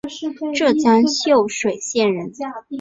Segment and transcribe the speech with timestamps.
[0.55, 2.33] 浙江秀水县人。